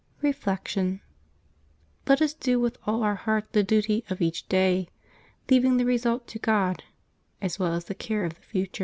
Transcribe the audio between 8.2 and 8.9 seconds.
of the future.